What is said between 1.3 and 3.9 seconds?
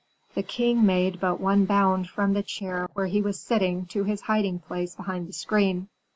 one bound from the chair where he was sitting